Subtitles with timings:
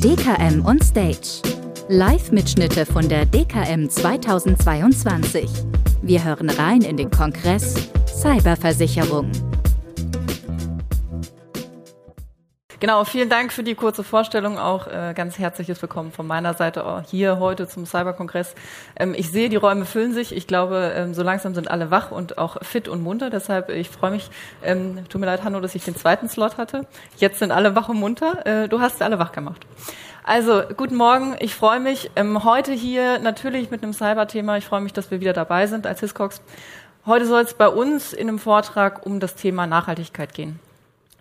[0.00, 1.40] DKM on Stage.
[1.88, 5.48] Live-Mitschnitte von der DKM 2022.
[6.02, 9.30] Wir hören rein in den Kongress Cyberversicherung.
[12.78, 14.58] Genau, vielen Dank für die kurze Vorstellung.
[14.58, 18.54] Auch äh, ganz herzliches Willkommen von meiner Seite hier heute zum Cyberkongress.
[18.96, 20.36] Ähm, ich sehe, die Räume füllen sich.
[20.36, 23.30] Ich glaube, ähm, so langsam sind alle wach und auch fit und munter.
[23.30, 24.28] Deshalb, ich freue mich.
[24.62, 26.86] Ähm, tut mir leid, Hanno, dass ich den zweiten Slot hatte.
[27.16, 28.44] Jetzt sind alle wach und munter.
[28.44, 29.66] Äh, du hast alle wach gemacht.
[30.22, 31.34] Also, guten Morgen.
[31.38, 34.58] Ich freue mich ähm, heute hier natürlich mit einem Cyberthema.
[34.58, 36.42] Ich freue mich, dass wir wieder dabei sind als Hiscox.
[37.06, 40.60] Heute soll es bei uns in einem Vortrag um das Thema Nachhaltigkeit gehen.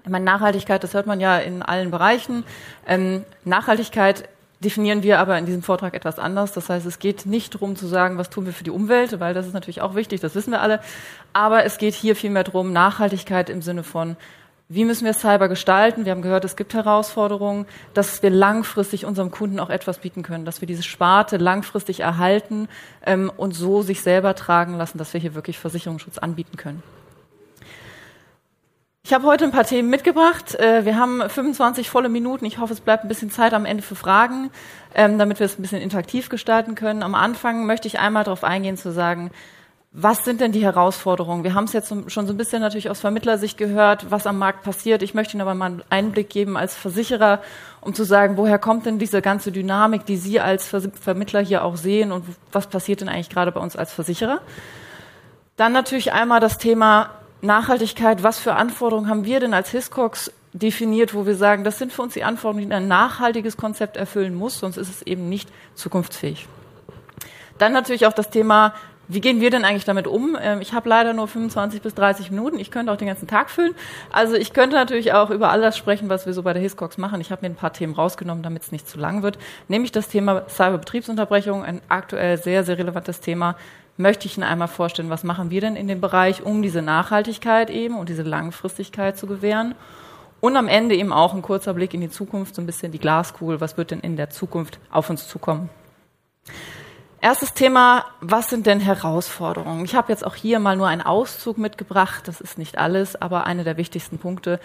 [0.05, 2.43] Ich meine, Nachhaltigkeit, das hört man ja in allen Bereichen.
[2.85, 4.29] Ähm, Nachhaltigkeit
[4.63, 6.51] definieren wir aber in diesem Vortrag etwas anders.
[6.51, 9.33] Das heißt, es geht nicht darum zu sagen, was tun wir für die Umwelt, weil
[9.33, 10.79] das ist natürlich auch wichtig, das wissen wir alle.
[11.33, 14.15] Aber es geht hier vielmehr darum, Nachhaltigkeit im Sinne von,
[14.69, 16.05] wie müssen wir Cyber gestalten?
[16.05, 20.45] Wir haben gehört, es gibt Herausforderungen, dass wir langfristig unserem Kunden auch etwas bieten können,
[20.45, 22.67] dass wir diese Sparte langfristig erhalten
[23.05, 26.83] ähm, und so sich selber tragen lassen, dass wir hier wirklich Versicherungsschutz anbieten können.
[29.05, 30.55] Ich habe heute ein paar Themen mitgebracht.
[30.55, 32.43] Äh, wir haben 25 volle Minuten.
[32.43, 34.49] Ich hoffe, es bleibt ein bisschen Zeit am Ende für Fragen,
[34.95, 37.03] ähm, damit wir es ein bisschen interaktiv gestalten können.
[37.03, 39.29] Am Anfang möchte ich einmal darauf eingehen zu sagen,
[39.91, 41.43] was sind denn die Herausforderungen?
[41.43, 44.63] Wir haben es jetzt schon so ein bisschen natürlich aus Vermittlersicht gehört, was am Markt
[44.63, 45.03] passiert.
[45.03, 47.43] Ich möchte Ihnen aber mal einen Einblick geben als Versicherer,
[47.81, 50.67] um zu sagen, woher kommt denn diese ganze Dynamik, die Sie als
[50.99, 54.41] Vermittler hier auch sehen und was passiert denn eigentlich gerade bei uns als Versicherer?
[55.57, 57.11] Dann natürlich einmal das Thema
[57.45, 61.91] Nachhaltigkeit, was für Anforderungen haben wir denn als Hiscox definiert, wo wir sagen, das sind
[61.91, 65.49] für uns die Anforderungen, die ein nachhaltiges Konzept erfüllen muss, sonst ist es eben nicht
[65.75, 66.47] zukunftsfähig.
[67.57, 68.73] Dann natürlich auch das Thema,
[69.07, 70.37] wie gehen wir denn eigentlich damit um?
[70.41, 72.59] Ähm, ich habe leider nur 25 bis 30 Minuten.
[72.59, 73.75] Ich könnte auch den ganzen Tag füllen.
[74.11, 76.97] Also ich könnte natürlich auch über all das sprechen, was wir so bei der Hiscox
[76.97, 77.21] machen.
[77.21, 79.37] Ich habe mir ein paar Themen rausgenommen, damit es nicht zu lang wird.
[79.67, 83.55] Nämlich das Thema Cyberbetriebsunterbrechung, ein aktuell sehr, sehr relevantes Thema
[83.97, 87.69] möchte ich Ihnen einmal vorstellen, was machen wir denn in dem Bereich, um diese Nachhaltigkeit
[87.69, 89.75] eben und diese Langfristigkeit zu gewähren.
[90.41, 92.99] Und am Ende eben auch ein kurzer Blick in die Zukunft, so ein bisschen die
[92.99, 95.69] Glaskugel, was wird denn in der Zukunft auf uns zukommen.
[97.21, 99.83] Erstes Thema, was sind denn Herausforderungen?
[99.85, 103.47] Ich habe jetzt auch hier mal nur einen Auszug mitgebracht, das ist nicht alles, aber
[103.47, 104.59] eine der wichtigsten Punkte,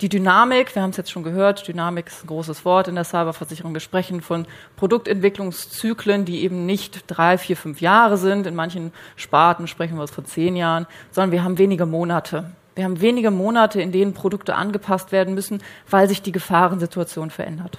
[0.00, 3.04] die Dynamik, wir haben es jetzt schon gehört, Dynamik ist ein großes Wort in der
[3.04, 3.72] Cyberversicherung.
[3.72, 8.46] Wir sprechen von Produktentwicklungszyklen, die eben nicht drei, vier, fünf Jahre sind.
[8.46, 12.50] In manchen Sparten sprechen wir von zehn Jahren, sondern wir haben wenige Monate.
[12.74, 17.78] Wir haben wenige Monate, in denen Produkte angepasst werden müssen, weil sich die Gefahrensituation verändert.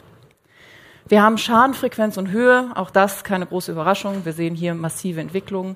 [1.07, 4.23] Wir haben Schadenfrequenz und Höhe, auch das keine große Überraschung.
[4.23, 5.75] Wir sehen hier massive Entwicklungen.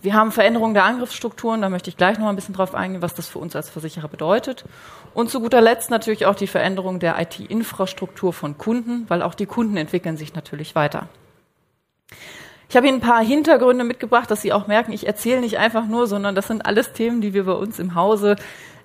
[0.00, 3.14] Wir haben Veränderungen der Angriffsstrukturen, da möchte ich gleich noch ein bisschen drauf eingehen, was
[3.14, 4.64] das für uns als Versicherer bedeutet.
[5.12, 9.46] Und zu guter Letzt natürlich auch die Veränderung der IT-Infrastruktur von Kunden, weil auch die
[9.46, 11.08] Kunden entwickeln sich natürlich weiter.
[12.68, 15.86] Ich habe Ihnen ein paar Hintergründe mitgebracht, dass Sie auch merken, ich erzähle nicht einfach
[15.86, 18.36] nur, sondern das sind alles Themen, die wir bei uns im Hause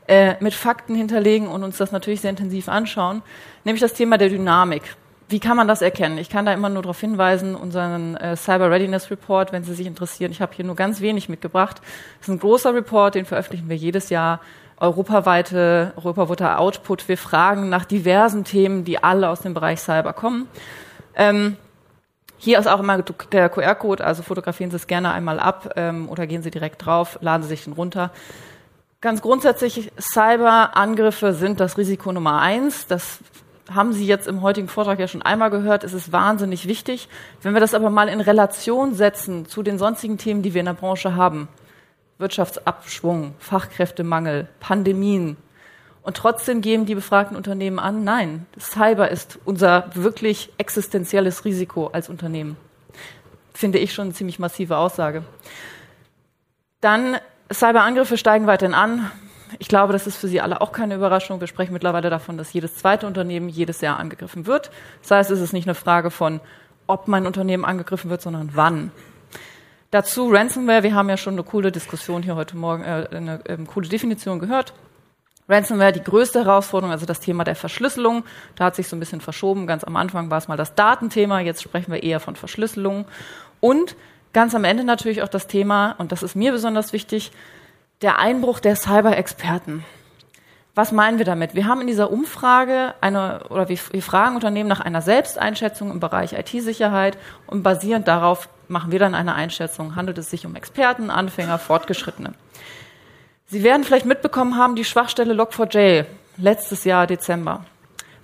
[0.08, 3.22] äh, mit Fakten hinterlegen und uns das natürlich sehr intensiv anschauen,
[3.66, 4.96] nämlich das Thema der Dynamik.
[5.34, 6.20] Wie kann man das erkennen?
[6.20, 9.88] Ich kann da immer nur darauf hinweisen, unseren äh, Cyber Readiness Report, wenn Sie sich
[9.88, 10.32] interessieren.
[10.32, 11.78] Ich habe hier nur ganz wenig mitgebracht.
[12.20, 14.42] Das ist ein großer Report, den veröffentlichen wir jedes Jahr.
[14.78, 17.08] Europaweite, europaweiter Output.
[17.08, 20.48] Wir fragen nach diversen Themen, die alle aus dem Bereich Cyber kommen.
[21.16, 21.58] Ähm,
[22.38, 26.28] hier ist auch immer der QR-Code, also fotografieren Sie es gerne einmal ab ähm, oder
[26.28, 28.12] gehen Sie direkt drauf, laden Sie sich den runter.
[29.02, 32.86] Ganz grundsätzlich, Cyberangriffe sind das Risiko Nummer eins.
[32.86, 33.18] Das
[33.76, 37.08] haben Sie jetzt im heutigen Vortrag ja schon einmal gehört, es ist wahnsinnig wichtig.
[37.42, 40.66] Wenn wir das aber mal in Relation setzen zu den sonstigen Themen, die wir in
[40.66, 41.48] der Branche haben,
[42.18, 45.38] Wirtschaftsabschwung, Fachkräftemangel, Pandemien,
[46.04, 52.10] und trotzdem geben die befragten Unternehmen an, nein, Cyber ist unser wirklich existenzielles Risiko als
[52.10, 52.58] Unternehmen.
[53.54, 55.24] Finde ich schon eine ziemlich massive Aussage.
[56.82, 57.18] Dann
[57.52, 59.10] Cyberangriffe steigen weiterhin an.
[59.60, 61.40] Ich glaube, das ist für Sie alle auch keine Überraschung.
[61.40, 64.72] Wir sprechen mittlerweile davon, dass jedes zweite Unternehmen jedes Jahr angegriffen wird.
[65.02, 66.40] Das heißt, es ist nicht eine Frage von,
[66.88, 68.92] ob mein Unternehmen angegriffen wird, sondern wann.
[69.92, 70.84] Dazu Ransomware.
[70.84, 74.40] Wir haben ja schon eine coole Diskussion hier heute Morgen, äh, eine äh, coole Definition
[74.40, 74.74] gehört.
[75.48, 78.24] Ransomware, die größte Herausforderung, also das Thema der Verschlüsselung.
[78.56, 79.68] Da hat sich so ein bisschen verschoben.
[79.68, 81.42] Ganz am Anfang war es mal das Datenthema.
[81.42, 83.06] Jetzt sprechen wir eher von Verschlüsselung.
[83.60, 83.96] Und
[84.32, 87.32] ganz am Ende natürlich auch das Thema, und das ist mir besonders wichtig,
[88.04, 89.84] der Einbruch der Cyber-Experten.
[90.76, 91.56] Was meinen wir damit?
[91.56, 96.00] Wir haben in dieser Umfrage eine, oder wir, wir fragen Unternehmen nach einer Selbsteinschätzung im
[96.00, 97.18] Bereich IT-Sicherheit
[97.48, 99.96] und basierend darauf machen wir dann eine Einschätzung.
[99.96, 102.34] Handelt es sich um Experten, Anfänger, Fortgeschrittene?
[103.46, 106.06] Sie werden vielleicht mitbekommen haben, die Schwachstelle Log4j
[106.38, 107.66] letztes Jahr Dezember.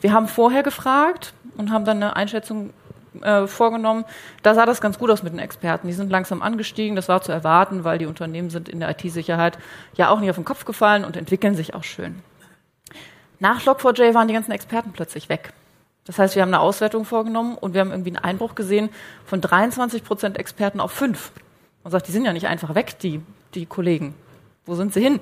[0.02, 2.74] Wir haben vorher gefragt und haben dann eine Einschätzung
[3.22, 4.06] äh, vorgenommen.
[4.44, 5.88] Da sah das ganz gut aus mit den Experten.
[5.88, 6.96] Die sind langsam angestiegen.
[6.96, 9.58] Das war zu erwarten, weil die Unternehmen sind in der IT-Sicherheit
[9.96, 12.22] ja auch nicht auf den Kopf gefallen und entwickeln sich auch schön.
[13.40, 15.54] Nach Log4j waren die ganzen Experten plötzlich weg.
[16.06, 18.90] Das heißt, wir haben eine Auswertung vorgenommen und wir haben irgendwie einen Einbruch gesehen
[19.26, 21.32] von 23 Prozent Experten auf fünf.
[21.84, 23.22] Man sagt, die sind ja nicht einfach weg, die,
[23.54, 24.16] die Kollegen.
[24.66, 25.20] Wo sind sie hin?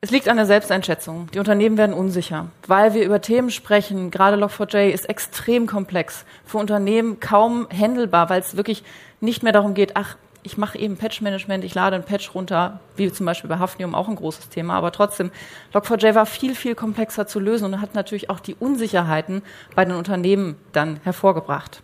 [0.00, 1.28] Es liegt an der Selbsteinschätzung.
[1.34, 4.12] Die Unternehmen werden unsicher, weil wir über Themen sprechen.
[4.12, 6.24] Gerade Log4j ist extrem komplex.
[6.44, 8.84] Für Unternehmen kaum handelbar, weil es wirklich
[9.20, 13.10] nicht mehr darum geht, ach, ich mache eben Patch-Management, ich lade ein Patch runter, wie
[13.10, 15.32] zum Beispiel bei Hafnium auch ein großes Thema, aber trotzdem,
[15.74, 19.42] Log4j war viel, viel komplexer zu lösen und hat natürlich auch die Unsicherheiten
[19.74, 21.82] bei den Unternehmen dann hervorgebracht.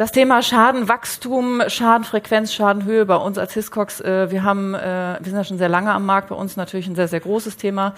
[0.00, 5.36] Das Thema Schadenwachstum, Schadenfrequenz, Schadenhöhe bei uns als Hiscox, äh, wir haben, äh, wir sind
[5.36, 7.92] ja schon sehr lange am Markt, bei uns natürlich ein sehr, sehr großes Thema.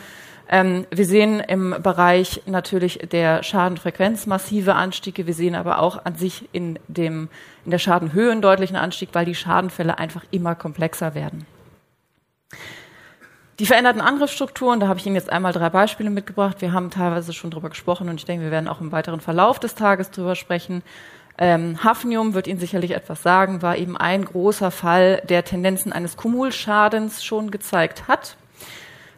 [0.48, 5.28] Ähm, wir sehen im Bereich natürlich der Schadenfrequenz massive Anstiege.
[5.28, 7.28] Wir sehen aber auch an sich in, dem,
[7.64, 11.46] in der Schadenhöhe einen deutlichen Anstieg, weil die Schadenfälle einfach immer komplexer werden.
[13.60, 16.62] Die veränderten Angriffsstrukturen, da habe ich Ihnen jetzt einmal drei Beispiele mitgebracht.
[16.62, 19.60] Wir haben teilweise schon drüber gesprochen und ich denke, wir werden auch im weiteren Verlauf
[19.60, 20.82] des Tages drüber sprechen.
[21.42, 26.16] Ähm, Hafnium wird Ihnen sicherlich etwas sagen, war eben ein großer Fall, der Tendenzen eines
[26.16, 28.36] Kumulschadens schon gezeigt hat.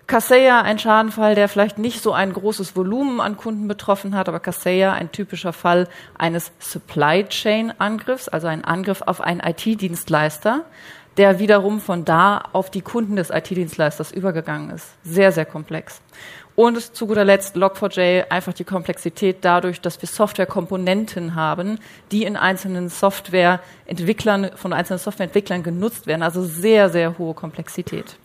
[0.07, 4.41] Kaseya, ein Schadenfall, der vielleicht nicht so ein großes Volumen an Kunden betroffen hat, aber
[4.41, 5.87] Kaseya, ein typischer Fall
[6.17, 10.65] eines Supply Chain Angriffs, also ein Angriff auf einen IT-Dienstleister,
[11.19, 14.87] der wiederum von da auf die Kunden des IT-Dienstleisters übergegangen ist.
[15.05, 16.01] Sehr, sehr komplex.
[16.57, 21.81] Und zu guter Letzt Log4j einfach die Komplexität dadurch, dass wir Softwarekomponenten haben,
[22.13, 26.23] die in einzelnen Softwareentwicklern, von einzelnen Softwareentwicklern genutzt werden.
[26.23, 28.17] Also sehr, sehr hohe Komplexität.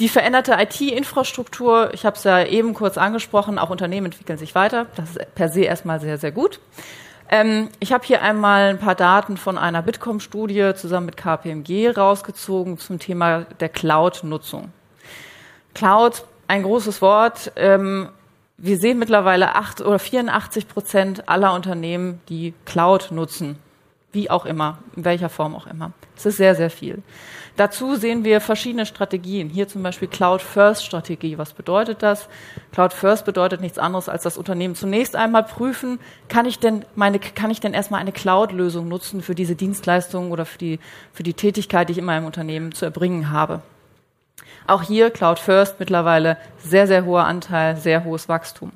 [0.00, 4.86] Die veränderte IT-Infrastruktur, ich habe es ja eben kurz angesprochen, auch Unternehmen entwickeln sich weiter.
[4.96, 6.58] Das ist per se erstmal sehr, sehr gut.
[7.28, 12.78] Ähm, ich habe hier einmal ein paar Daten von einer Bitkom-Studie zusammen mit KPMG rausgezogen
[12.78, 14.72] zum Thema der Cloud-Nutzung.
[15.74, 17.52] Cloud, ein großes Wort.
[17.56, 18.08] Ähm,
[18.58, 23.58] wir sehen mittlerweile acht oder 84 Prozent aller Unternehmen, die Cloud nutzen.
[24.12, 25.92] Wie auch immer, in welcher Form auch immer.
[26.14, 27.02] Es ist sehr, sehr viel.
[27.56, 29.48] Dazu sehen wir verschiedene Strategien.
[29.48, 31.38] Hier zum Beispiel Cloud-First-Strategie.
[31.38, 32.28] Was bedeutet das?
[32.72, 35.98] Cloud-First bedeutet nichts anderes, als das Unternehmen zunächst einmal prüfen,
[36.28, 40.44] kann ich denn meine, kann ich denn erstmal eine Cloud-Lösung nutzen für diese Dienstleistung oder
[40.44, 40.78] für die,
[41.12, 43.62] für die Tätigkeit, die ich in meinem Unternehmen zu erbringen habe?
[44.66, 48.72] Auch hier Cloud First mittlerweile sehr, sehr hoher Anteil, sehr hohes Wachstum.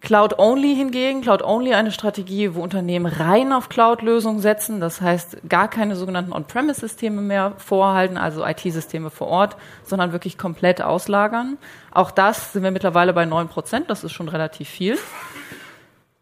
[0.00, 5.48] Cloud Only hingegen, Cloud Only eine Strategie, wo Unternehmen rein auf Cloud-Lösungen setzen, das heißt
[5.48, 11.58] gar keine sogenannten On-Premise-Systeme mehr vorhalten, also IT-Systeme vor Ort, sondern wirklich komplett auslagern.
[11.92, 14.96] Auch das sind wir mittlerweile bei neun Prozent, das ist schon relativ viel.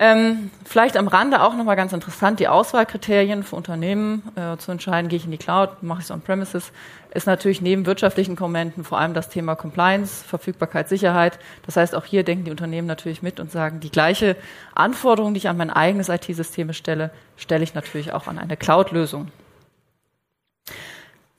[0.01, 5.09] Ähm, vielleicht am Rande auch nochmal ganz interessant, die Auswahlkriterien für Unternehmen äh, zu entscheiden,
[5.09, 6.73] gehe ich in die Cloud, mache ich es on-premises,
[7.13, 11.39] ist natürlich neben wirtschaftlichen Komponenten vor allem das Thema Compliance, Verfügbarkeit, Sicherheit.
[11.65, 14.37] Das heißt, auch hier denken die Unternehmen natürlich mit und sagen, die gleiche
[14.75, 19.31] Anforderung, die ich an mein eigenes IT-System stelle, stelle ich natürlich auch an eine Cloud-Lösung.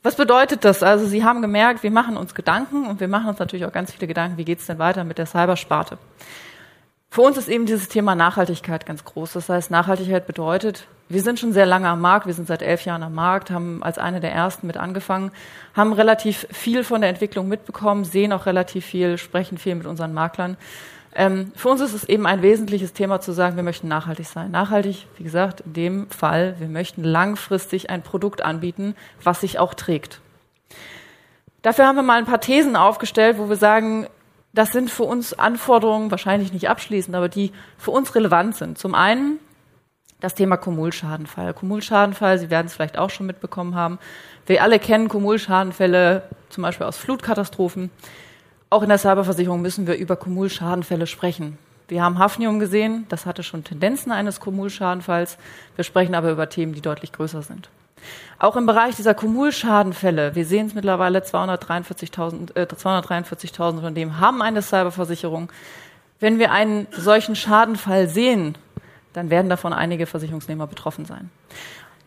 [0.02, 0.82] Was bedeutet das?
[0.82, 3.92] Also Sie haben gemerkt, wir machen uns Gedanken und wir machen uns natürlich auch ganz
[3.92, 5.98] viele Gedanken, wie geht es denn weiter mit der Cybersparte.
[7.12, 9.32] Für uns ist eben dieses Thema Nachhaltigkeit ganz groß.
[9.32, 12.84] Das heißt, Nachhaltigkeit bedeutet, wir sind schon sehr lange am Markt, wir sind seit elf
[12.84, 15.32] Jahren am Markt, haben als eine der ersten mit angefangen,
[15.74, 20.14] haben relativ viel von der Entwicklung mitbekommen, sehen auch relativ viel, sprechen viel mit unseren
[20.14, 20.56] Maklern.
[21.12, 24.52] Ähm, für uns ist es eben ein wesentliches Thema zu sagen, wir möchten nachhaltig sein.
[24.52, 29.74] Nachhaltig, wie gesagt, in dem Fall, wir möchten langfristig ein Produkt anbieten, was sich auch
[29.74, 30.20] trägt.
[31.62, 34.06] Dafür haben wir mal ein paar Thesen aufgestellt, wo wir sagen,
[34.52, 38.78] das sind für uns Anforderungen, wahrscheinlich nicht abschließend, aber die für uns relevant sind.
[38.78, 39.38] Zum einen
[40.20, 41.54] das Thema Kumulschadenfall.
[41.54, 43.98] Kumulschadenfall, Sie werden es vielleicht auch schon mitbekommen haben.
[44.46, 47.90] Wir alle kennen Kumulschadenfälle, zum Beispiel aus Flutkatastrophen.
[48.68, 51.58] Auch in der Cyberversicherung müssen wir über Kumulschadenfälle sprechen.
[51.88, 55.38] Wir haben Hafnium gesehen, das hatte schon Tendenzen eines Kumulschadenfalls.
[55.74, 57.68] Wir sprechen aber über Themen, die deutlich größer sind.
[58.38, 64.42] Auch im Bereich dieser Kumulschadenfälle, wir sehen es mittlerweile, 243.000 äh, 243 von dem haben
[64.42, 65.50] eine Cyberversicherung.
[66.20, 68.56] Wenn wir einen solchen Schadenfall sehen,
[69.12, 71.30] dann werden davon einige Versicherungsnehmer betroffen sein.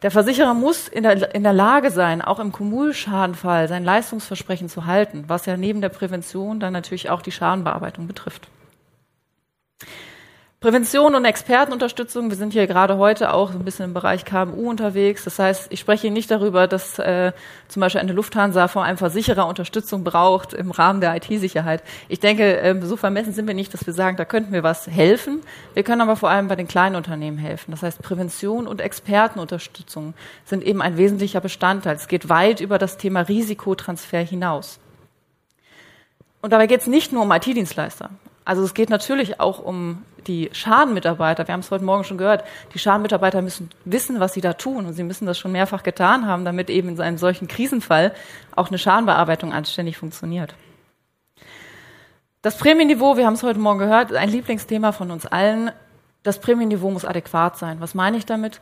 [0.03, 4.85] Der Versicherer muss in der, in der Lage sein, auch im Kumulschadenfall sein Leistungsversprechen zu
[4.85, 8.49] halten, was ja neben der Prävention dann natürlich auch die Schadenbearbeitung betrifft.
[10.63, 12.29] Prävention und Expertenunterstützung.
[12.29, 15.25] Wir sind hier gerade heute auch ein bisschen im Bereich KMU unterwegs.
[15.25, 17.33] Das heißt, ich spreche nicht darüber, dass äh,
[17.67, 21.83] zum Beispiel eine Lufthansa vor einem Versicherer Unterstützung braucht im Rahmen der IT-Sicherheit.
[22.07, 24.87] Ich denke, äh, so vermessen sind wir nicht, dass wir sagen, da könnten wir was
[24.87, 25.41] helfen.
[25.73, 27.71] Wir können aber vor allem bei den kleinen Unternehmen helfen.
[27.71, 30.13] Das heißt, Prävention und Expertenunterstützung
[30.45, 31.97] sind eben ein wesentlicher Bestandteil.
[31.97, 34.79] Es geht weit über das Thema Risikotransfer hinaus.
[36.41, 38.11] Und dabei geht es nicht nur um IT-Dienstleister.
[38.45, 41.47] Also es geht natürlich auch um die Schadenmitarbeiter.
[41.47, 42.43] Wir haben es heute Morgen schon gehört.
[42.73, 44.85] Die Schadenmitarbeiter müssen wissen, was sie da tun.
[44.85, 48.13] Und sie müssen das schon mehrfach getan haben, damit eben in einem solchen Krisenfall
[48.55, 50.55] auch eine Schadenbearbeitung anständig funktioniert.
[52.41, 55.71] Das Prämienniveau, wir haben es heute Morgen gehört, ist ein Lieblingsthema von uns allen.
[56.23, 57.79] Das Prämienniveau muss adäquat sein.
[57.79, 58.59] Was meine ich damit?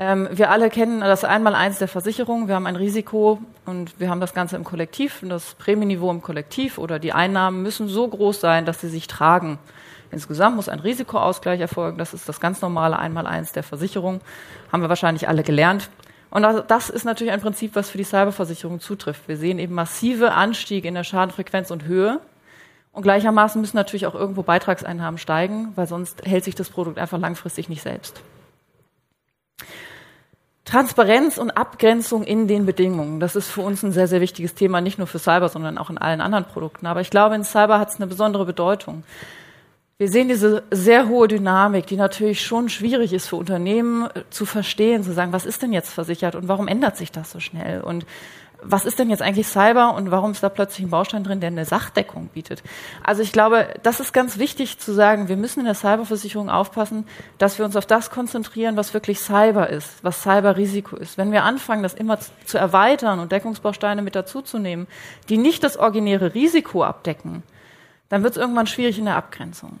[0.00, 2.46] Ähm, wir alle kennen das Einmaleins der Versicherung.
[2.46, 5.22] Wir haben ein Risiko und wir haben das Ganze im Kollektiv.
[5.22, 9.08] Und das Prämienniveau im Kollektiv oder die Einnahmen müssen so groß sein, dass sie sich
[9.08, 9.58] tragen.
[10.12, 11.98] Insgesamt muss ein Risikoausgleich erfolgen.
[11.98, 14.20] Das ist das ganz normale Einmaleins der Versicherung.
[14.72, 15.90] Haben wir wahrscheinlich alle gelernt.
[16.30, 19.26] Und das ist natürlich ein Prinzip, was für die Cyberversicherung zutrifft.
[19.26, 22.20] Wir sehen eben massive Anstiege in der Schadenfrequenz und Höhe.
[22.92, 27.18] Und gleichermaßen müssen natürlich auch irgendwo Beitragseinnahmen steigen, weil sonst hält sich das Produkt einfach
[27.18, 28.22] langfristig nicht selbst.
[30.68, 34.82] Transparenz und Abgrenzung in den Bedingungen, das ist für uns ein sehr, sehr wichtiges Thema,
[34.82, 36.86] nicht nur für Cyber, sondern auch in allen anderen Produkten.
[36.86, 39.02] Aber ich glaube, in Cyber hat es eine besondere Bedeutung.
[39.96, 44.44] Wir sehen diese sehr hohe Dynamik, die natürlich schon schwierig ist für Unternehmen äh, zu
[44.44, 47.80] verstehen, zu sagen, was ist denn jetzt versichert und warum ändert sich das so schnell?
[47.80, 48.04] Und
[48.60, 51.48] was ist denn jetzt eigentlich Cyber und warum ist da plötzlich ein Baustein drin, der
[51.48, 52.62] eine Sachdeckung bietet?
[53.04, 55.28] Also ich glaube, das ist ganz wichtig zu sagen.
[55.28, 57.06] Wir müssen in der Cyberversicherung aufpassen,
[57.38, 61.18] dass wir uns auf das konzentrieren, was wirklich Cyber ist, was Cyberrisiko ist.
[61.18, 64.88] Wenn wir anfangen, das immer zu erweitern und Deckungsbausteine mit dazuzunehmen,
[65.28, 67.42] die nicht das originäre Risiko abdecken,
[68.08, 69.78] dann wird es irgendwann schwierig in der Abgrenzung.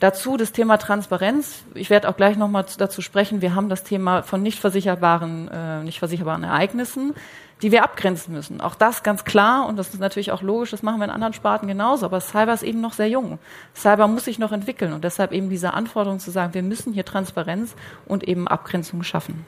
[0.00, 1.64] Dazu das Thema Transparenz.
[1.74, 3.40] Ich werde auch gleich nochmal dazu sprechen.
[3.40, 7.14] Wir haben das Thema von nicht versicherbaren, äh, nicht versicherbaren Ereignissen
[7.62, 8.60] die wir abgrenzen müssen.
[8.60, 11.32] Auch das ganz klar und das ist natürlich auch logisch, das machen wir in anderen
[11.32, 13.38] Sparten genauso, aber Cyber ist eben noch sehr jung.
[13.74, 17.04] Cyber muss sich noch entwickeln und deshalb eben diese Anforderung zu sagen, wir müssen hier
[17.04, 17.74] Transparenz
[18.04, 19.46] und eben Abgrenzung schaffen.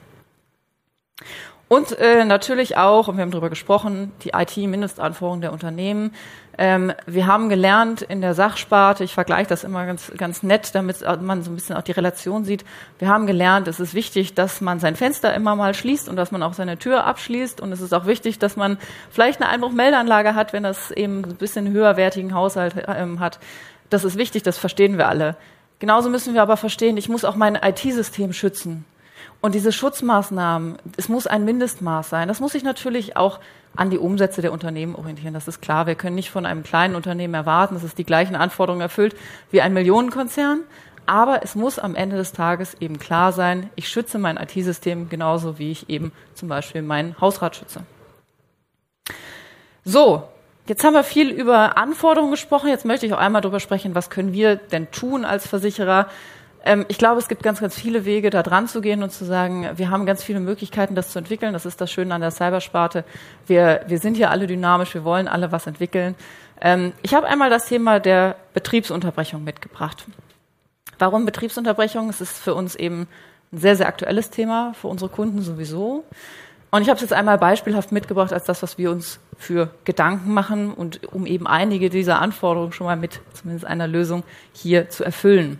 [1.69, 6.15] Und äh, natürlich auch, und wir haben darüber gesprochen, die IT-Mindestanforderungen der Unternehmen.
[6.57, 11.05] Ähm, wir haben gelernt in der Sachsparte, ich vergleiche das immer ganz, ganz nett, damit
[11.21, 12.65] man so ein bisschen auch die Relation sieht.
[12.97, 16.31] Wir haben gelernt, es ist wichtig, dass man sein Fenster immer mal schließt und dass
[16.31, 17.61] man auch seine Tür abschließt.
[17.61, 18.79] Und es ist auch wichtig, dass man
[19.11, 23.39] vielleicht eine Einbruchmeldeanlage hat, wenn das eben ein bisschen höherwertigen Haushalt ähm, hat.
[23.91, 25.35] Das ist wichtig, das verstehen wir alle.
[25.77, 28.85] Genauso müssen wir aber verstehen, ich muss auch mein IT-System schützen.
[29.41, 32.27] Und diese Schutzmaßnahmen, es muss ein Mindestmaß sein.
[32.27, 33.39] Das muss sich natürlich auch
[33.75, 35.33] an die Umsätze der Unternehmen orientieren.
[35.33, 35.87] Das ist klar.
[35.87, 39.15] Wir können nicht von einem kleinen Unternehmen erwarten, dass es die gleichen Anforderungen erfüllt
[39.51, 40.61] wie ein Millionenkonzern.
[41.05, 45.57] Aber es muss am Ende des Tages eben klar sein, ich schütze mein IT-System genauso,
[45.57, 47.81] wie ich eben zum Beispiel meinen Hausrat schütze.
[49.83, 50.23] So,
[50.67, 52.69] jetzt haben wir viel über Anforderungen gesprochen.
[52.69, 56.09] Jetzt möchte ich auch einmal darüber sprechen, was können wir denn tun als Versicherer,
[56.65, 59.25] ähm, ich glaube, es gibt ganz, ganz viele Wege, da dran zu gehen und zu
[59.25, 61.53] sagen, wir haben ganz viele Möglichkeiten, das zu entwickeln.
[61.53, 63.03] Das ist das Schöne an der Cybersparte.
[63.47, 66.15] Wir, wir sind hier alle dynamisch, wir wollen alle was entwickeln.
[66.61, 70.05] Ähm, ich habe einmal das Thema der Betriebsunterbrechung mitgebracht.
[70.97, 72.09] Warum Betriebsunterbrechung?
[72.09, 73.07] Es ist für uns eben
[73.53, 76.03] ein sehr, sehr aktuelles Thema, für unsere Kunden sowieso.
[76.71, 80.33] Und ich habe es jetzt einmal beispielhaft mitgebracht als das, was wir uns für Gedanken
[80.33, 84.23] machen und um eben einige dieser Anforderungen schon mal mit zumindest einer Lösung
[84.53, 85.59] hier zu erfüllen.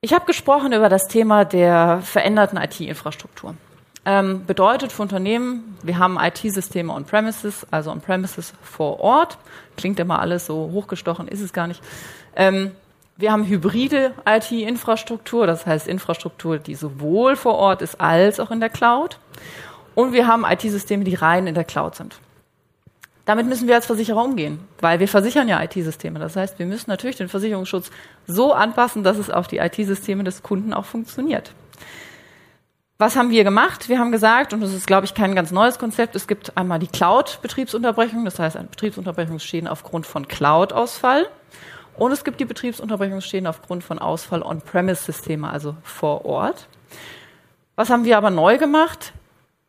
[0.00, 3.56] Ich habe gesprochen über das Thema der veränderten IT-Infrastruktur.
[4.04, 9.38] Ähm, bedeutet für Unternehmen, wir haben IT-Systeme on-premises, also on-premises vor Ort.
[9.76, 11.82] Klingt immer alles so hochgestochen, ist es gar nicht.
[12.36, 12.70] Ähm,
[13.16, 18.60] wir haben hybride IT-Infrastruktur, das heißt Infrastruktur, die sowohl vor Ort ist als auch in
[18.60, 19.18] der Cloud.
[19.96, 22.20] Und wir haben IT-Systeme, die rein in der Cloud sind.
[23.28, 26.18] Damit müssen wir als Versicherer umgehen, weil wir versichern ja IT-Systeme.
[26.18, 27.90] Das heißt, wir müssen natürlich den Versicherungsschutz
[28.26, 31.52] so anpassen, dass es auf die IT-Systeme des Kunden auch funktioniert.
[32.96, 33.90] Was haben wir gemacht?
[33.90, 36.78] Wir haben gesagt, und das ist, glaube ich, kein ganz neues Konzept, es gibt einmal
[36.78, 41.26] die Cloud-Betriebsunterbrechung, das heißt Betriebsunterbrechungsschäden aufgrund von Cloud-Ausfall.
[41.98, 46.66] Und es gibt die Betriebsunterbrechungsschäden aufgrund von Ausfall On-Premise-Systeme, also vor Ort.
[47.76, 49.12] Was haben wir aber neu gemacht?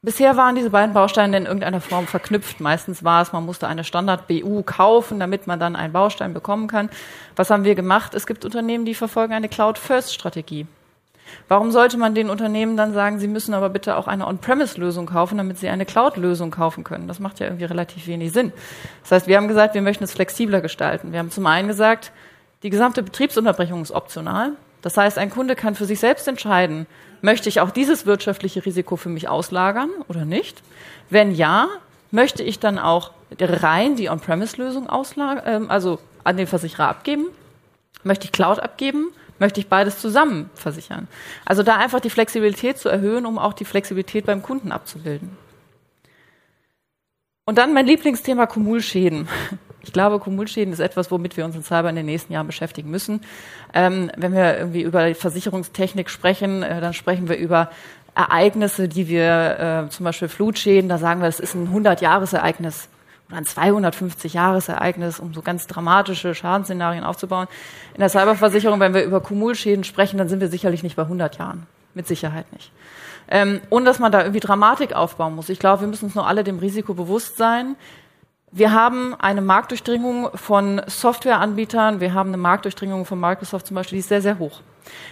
[0.01, 2.61] Bisher waren diese beiden Bausteine in irgendeiner Form verknüpft.
[2.61, 6.89] Meistens war es, man musste eine Standard-BU kaufen, damit man dann einen Baustein bekommen kann.
[7.35, 8.13] Was haben wir gemacht?
[8.13, 10.67] Es gibt Unternehmen, die verfolgen eine Cloud-First-Strategie.
[11.49, 15.37] Warum sollte man den Unternehmen dann sagen, sie müssen aber bitte auch eine On-Premise-Lösung kaufen,
[15.37, 17.09] damit sie eine Cloud-Lösung kaufen können?
[17.09, 18.53] Das macht ja irgendwie relativ wenig Sinn.
[19.01, 21.11] Das heißt, wir haben gesagt, wir möchten es flexibler gestalten.
[21.11, 22.13] Wir haben zum einen gesagt,
[22.63, 24.53] Die gesamte Betriebsunterbrechung ist optional.
[24.81, 26.87] Das heißt, ein Kunde kann für sich selbst entscheiden,
[27.21, 30.61] möchte ich auch dieses wirtschaftliche Risiko für mich auslagern oder nicht?
[31.09, 31.67] Wenn ja,
[32.11, 37.27] möchte ich dann auch rein die On-Premise-Lösung auslagern, äh, also an den Versicherer abgeben?
[38.03, 39.09] Möchte ich Cloud abgeben?
[39.39, 41.07] Möchte ich beides zusammen versichern?
[41.45, 45.37] Also da einfach die Flexibilität zu erhöhen, um auch die Flexibilität beim Kunden abzubilden.
[47.45, 49.27] Und dann mein Lieblingsthema Kumulschäden.
[49.89, 52.91] Ich glaube, Kumulschäden ist etwas, womit wir uns in Cyber in den nächsten Jahren beschäftigen
[52.91, 53.21] müssen.
[53.73, 57.71] Ähm, wenn wir irgendwie über Versicherungstechnik sprechen, äh, dann sprechen wir über
[58.13, 62.87] Ereignisse, die wir, äh, zum Beispiel Flutschäden, da sagen wir, es ist ein 100-Jahres-Ereignis
[63.29, 67.47] oder ein 250-Jahres-Ereignis, um so ganz dramatische Schadensszenarien aufzubauen.
[67.95, 71.39] In der Cyberversicherung, wenn wir über Kumulschäden sprechen, dann sind wir sicherlich nicht bei 100
[71.39, 71.65] Jahren.
[71.95, 72.71] Mit Sicherheit nicht.
[73.27, 75.49] Ähm, und dass man da irgendwie Dramatik aufbauen muss.
[75.49, 77.75] Ich glaube, wir müssen uns nur alle dem Risiko bewusst sein.
[78.51, 83.99] Wir haben eine Marktdurchdringung von Softwareanbietern, wir haben eine Marktdurchdringung von Microsoft zum Beispiel, die
[83.99, 84.61] ist sehr, sehr hoch.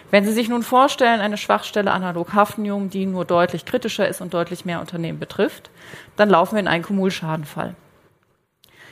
[0.09, 4.33] Wenn Sie sich nun vorstellen, eine Schwachstelle analog Hafnium, die nur deutlich kritischer ist und
[4.33, 5.69] deutlich mehr Unternehmen betrifft,
[6.15, 7.75] dann laufen wir in einen Kumulschadenfall.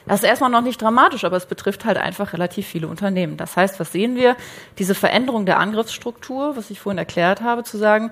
[0.05, 3.37] Das ist erstmal noch nicht dramatisch, aber es betrifft halt einfach relativ viele Unternehmen.
[3.37, 4.35] Das heißt, was sehen wir?
[4.77, 8.11] Diese Veränderung der Angriffsstruktur, was ich vorhin erklärt habe, zu sagen,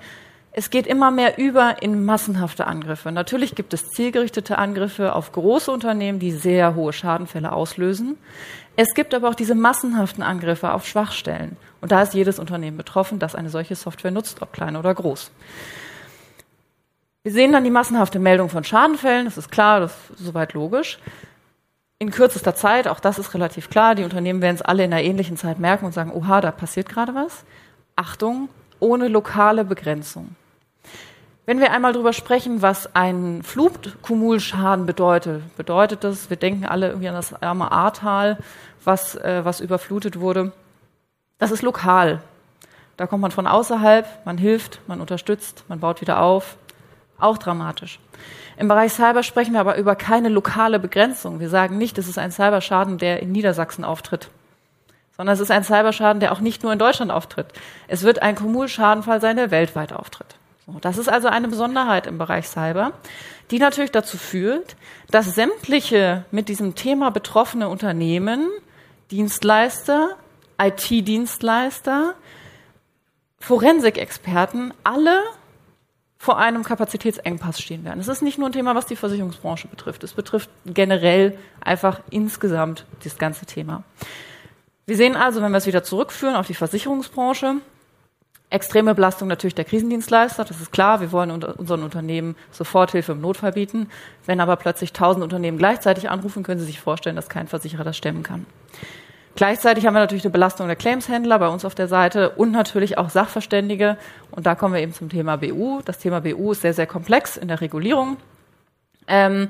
[0.55, 3.11] es geht immer mehr über in massenhafte Angriffe.
[3.11, 8.17] Natürlich gibt es zielgerichtete Angriffe auf große Unternehmen, die sehr hohe Schadenfälle auslösen.
[8.75, 11.57] Es gibt aber auch diese massenhaften Angriffe auf Schwachstellen.
[11.81, 15.31] Und da ist jedes Unternehmen betroffen, das eine solche Software nutzt, ob klein oder groß.
[17.23, 20.99] Wir sehen dann die massenhafte Meldung von Schadenfällen, das ist klar, das ist soweit logisch
[22.03, 25.01] in kürzester Zeit, auch das ist relativ klar, die Unternehmen werden es alle in einer
[25.01, 27.45] ähnlichen Zeit merken und sagen, oha, da passiert gerade was.
[27.95, 30.35] Achtung, ohne lokale Begrenzung.
[31.45, 37.09] Wenn wir einmal darüber sprechen, was ein Flutkumulschaden bedeutet, bedeutet das, wir denken alle irgendwie
[37.09, 38.37] an das arme Ahrtal,
[38.85, 40.53] was, äh, was überflutet wurde.
[41.39, 42.21] Das ist lokal.
[42.95, 46.55] Da kommt man von außerhalb, man hilft, man unterstützt, man baut wieder auf.
[47.19, 47.99] Auch dramatisch.
[48.55, 51.41] Im Bereich Cyber sprechen wir aber über keine lokale Begrenzung.
[51.41, 54.29] Wir sagen nicht, es ist ein Cyberschaden, der in Niedersachsen auftritt,
[55.17, 57.47] sondern es ist ein Cyberschaden, der auch nicht nur in Deutschland auftritt.
[57.89, 60.37] Es wird ein Kumulschadenfall sein, der weltweit auftritt.
[60.81, 62.93] Das ist also eine Besonderheit im Bereich Cyber,
[63.51, 64.75] die natürlich dazu führt,
[65.11, 68.49] dass sämtliche mit diesem Thema betroffene Unternehmen,
[69.11, 70.15] Dienstleister,
[70.59, 72.15] IT-Dienstleister,
[73.39, 75.19] Forensikexperten alle
[76.17, 77.99] vor einem Kapazitätsengpass stehen werden.
[77.99, 80.05] Es ist nicht nur ein Thema, was die Versicherungsbranche betrifft.
[80.05, 83.83] Es betrifft generell einfach insgesamt das ganze Thema.
[84.85, 87.55] Wir sehen also, wenn wir es wieder zurückführen auf die Versicherungsbranche,
[88.53, 90.45] extreme Belastung natürlich der Krisendienstleister.
[90.45, 91.01] Das ist klar.
[91.01, 93.89] Wir wollen unseren Unternehmen Soforthilfe im Notfall bieten.
[94.25, 97.97] Wenn aber plötzlich tausend Unternehmen gleichzeitig anrufen, können Sie sich vorstellen, dass kein Versicherer das
[97.97, 98.45] stemmen kann.
[99.35, 102.99] Gleichzeitig haben wir natürlich eine Belastung der Claimshändler bei uns auf der Seite und natürlich
[102.99, 103.97] auch Sachverständige.
[104.29, 105.81] Und da kommen wir eben zum Thema BU.
[105.83, 108.17] Das Thema BU ist sehr, sehr komplex in der Regulierung.
[109.07, 109.49] Ähm,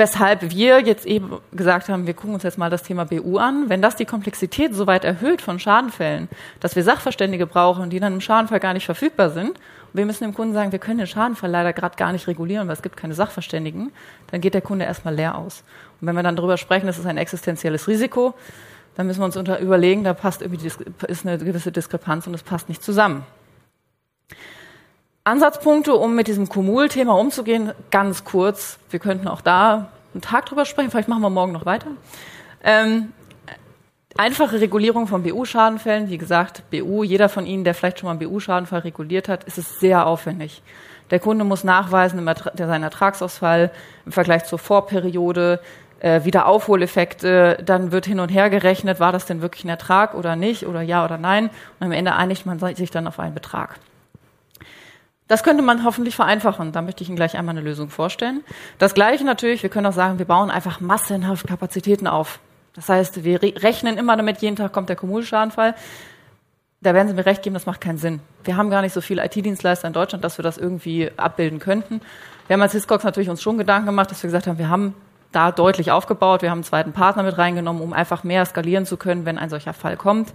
[0.00, 3.68] weshalb wir jetzt eben gesagt haben, wir gucken uns jetzt mal das Thema BU an.
[3.68, 8.14] Wenn das die Komplexität so weit erhöht von Schadenfällen, dass wir Sachverständige brauchen, die dann
[8.14, 11.06] im Schadenfall gar nicht verfügbar sind, und wir müssen dem Kunden sagen, wir können den
[11.06, 13.92] Schadenfall leider gerade gar nicht regulieren, weil es gibt keine Sachverständigen,
[14.30, 15.64] dann geht der Kunde erstmal leer aus.
[16.00, 18.32] Und wenn wir dann darüber sprechen, das ist ein existenzielles Risiko,
[18.96, 22.42] dann müssen wir uns unter überlegen, da passt irgendwie ist eine gewisse Diskrepanz und es
[22.42, 23.26] passt nicht zusammen.
[25.24, 28.78] Ansatzpunkte, um mit diesem Kumul-Thema umzugehen, ganz kurz.
[28.88, 31.88] Wir könnten auch da einen Tag drüber sprechen, vielleicht machen wir morgen noch weiter.
[32.64, 33.12] Ähm,
[34.16, 36.08] einfache Regulierung von BU-Schadenfällen.
[36.08, 39.58] Wie gesagt, BU, jeder von Ihnen, der vielleicht schon mal einen BU-Schadenfall reguliert hat, ist
[39.58, 40.62] es sehr aufwendig.
[41.10, 43.70] Der Kunde muss nachweisen, seinen Ertragsausfall
[44.06, 45.60] im Vergleich zur Vorperiode,
[45.98, 46.46] äh, wieder
[47.62, 50.80] dann wird hin und her gerechnet, war das denn wirklich ein Ertrag oder nicht oder
[50.80, 53.78] ja oder nein und am Ende einigt man sich dann auf einen Betrag.
[55.30, 56.72] Das könnte man hoffentlich vereinfachen.
[56.72, 58.42] Da möchte ich Ihnen gleich einmal eine Lösung vorstellen.
[58.78, 62.40] Das Gleiche natürlich, wir können auch sagen, wir bauen einfach massenhaft Kapazitäten auf.
[62.74, 65.76] Das heißt, wir rechnen immer damit, jeden Tag kommt der Kommunalschadenfall.
[66.80, 68.18] Da werden Sie mir recht geben, das macht keinen Sinn.
[68.42, 72.00] Wir haben gar nicht so viele IT-Dienstleister in Deutschland, dass wir das irgendwie abbilden könnten.
[72.48, 74.96] Wir haben als Hiscox natürlich uns schon Gedanken gemacht, dass wir gesagt haben, wir haben
[75.30, 76.42] da deutlich aufgebaut.
[76.42, 79.48] Wir haben einen zweiten Partner mit reingenommen, um einfach mehr skalieren zu können, wenn ein
[79.48, 80.32] solcher Fall kommt.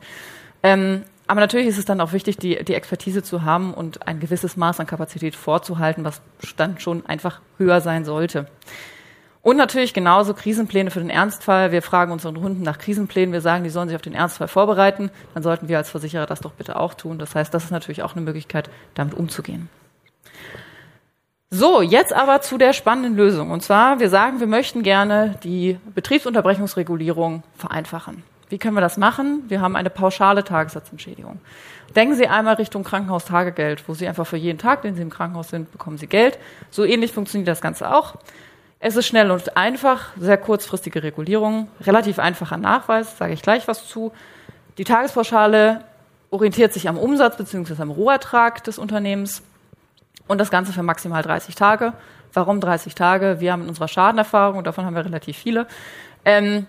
[0.64, 4.20] Ähm, aber natürlich ist es dann auch wichtig, die, die Expertise zu haben und ein
[4.20, 6.22] gewisses Maß an Kapazität vorzuhalten, was
[6.58, 8.48] dann schon einfach höher sein sollte.
[9.42, 11.72] Und natürlich genauso Krisenpläne für den Ernstfall.
[11.72, 13.32] Wir fragen unseren Kunden nach Krisenplänen.
[13.32, 15.12] Wir sagen, die sollen sich auf den Ernstfall vorbereiten.
[15.36, 17.20] Dann sollten wir als Versicherer das doch bitte auch tun.
[17.20, 19.70] Das heißt, das ist natürlich auch eine Möglichkeit, damit umzugehen.
[21.52, 23.52] So, jetzt aber zu der spannenden Lösung.
[23.52, 28.24] Und zwar, wir sagen, wir möchten gerne die Betriebsunterbrechungsregulierung vereinfachen.
[28.50, 29.44] Wie können wir das machen?
[29.48, 31.40] Wir haben eine pauschale Tagessatzentschädigung.
[31.96, 35.50] Denken Sie einmal Richtung Krankenhaustagegeld, wo Sie einfach für jeden Tag, den Sie im Krankenhaus
[35.50, 36.38] sind, bekommen Sie Geld.
[36.70, 38.16] So ähnlich funktioniert das Ganze auch.
[38.80, 43.88] Es ist schnell und einfach, sehr kurzfristige Regulierung, relativ einfacher Nachweis, sage ich gleich was
[43.88, 44.12] zu.
[44.78, 45.82] Die Tagespauschale
[46.30, 47.82] orientiert sich am Umsatz bzw.
[47.82, 49.42] am Rohertrag des Unternehmens
[50.28, 51.94] und das Ganze für maximal 30 Tage.
[52.34, 53.40] Warum 30 Tage?
[53.40, 55.68] Wir haben in unserer Schadenerfahrung, und davon haben wir relativ viele,
[56.26, 56.68] ähm,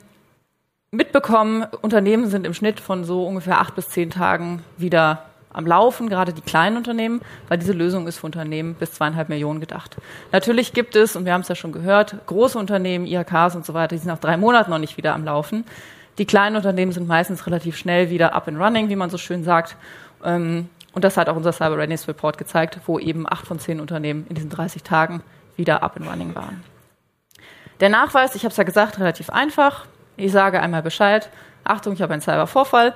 [0.91, 6.09] mitbekommen, Unternehmen sind im Schnitt von so ungefähr acht bis zehn Tagen wieder am Laufen,
[6.09, 9.97] gerade die kleinen Unternehmen, weil diese Lösung ist für Unternehmen bis zweieinhalb Millionen gedacht.
[10.31, 13.73] Natürlich gibt es, und wir haben es ja schon gehört, große Unternehmen, IHKs und so
[13.73, 15.65] weiter, die sind nach drei Monaten noch nicht wieder am Laufen.
[16.19, 19.45] Die kleinen Unternehmen sind meistens relativ schnell wieder up and running, wie man so schön
[19.45, 19.77] sagt.
[20.23, 23.81] Ähm, und das hat auch unser Cyber Readiness Report gezeigt, wo eben acht von zehn
[23.81, 25.23] Unternehmen in diesen 30 Tagen
[25.57, 26.63] wieder up and running waren.
[27.81, 29.87] Der Nachweis, ich habe es ja gesagt, relativ einfach.
[30.17, 31.31] Ich sage einmal Bescheid.
[31.65, 32.95] Achtung, ich habe einen Cybervorfall.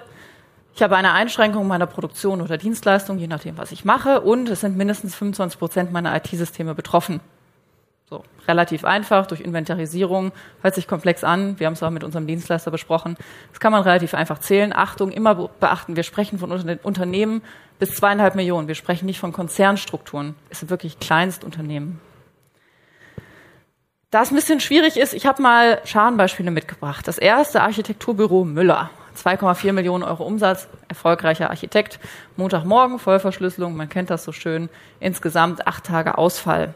[0.74, 4.20] Ich habe eine Einschränkung meiner Produktion oder Dienstleistung, je nachdem, was ich mache.
[4.20, 7.20] Und es sind mindestens 25 Prozent meiner IT-Systeme betroffen.
[8.08, 11.60] So, relativ einfach durch Inventarisierung, hört sich komplex an.
[11.60, 13.16] Wir haben es auch mit unserem Dienstleister besprochen.
[13.50, 14.72] Das kann man relativ einfach zählen.
[14.74, 17.42] Achtung, immer beachten, wir sprechen von Unternehmen
[17.78, 18.66] bis zweieinhalb Millionen.
[18.66, 20.34] Wir sprechen nicht von Konzernstrukturen.
[20.48, 22.00] Es sind wirklich Kleinstunternehmen.
[24.10, 27.06] Da es ein bisschen schwierig ist, ich habe mal Schadenbeispiele mitgebracht.
[27.06, 28.90] Das erste Architekturbüro Müller.
[29.16, 32.00] 2,4 Millionen Euro Umsatz, erfolgreicher Architekt.
[32.36, 34.68] Montagmorgen, Vollverschlüsselung, man kennt das so schön.
[34.98, 36.74] Insgesamt acht Tage Ausfall.